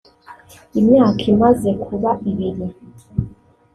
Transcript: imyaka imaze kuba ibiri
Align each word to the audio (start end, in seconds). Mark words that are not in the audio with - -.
imyaka 0.79 1.21
imaze 1.33 1.69
kuba 1.85 2.11
ibiri 2.29 2.65